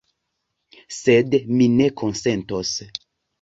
Sed 0.99 1.37
mi 1.59 1.67
ne 1.75 1.91
konsentos. 2.05 2.73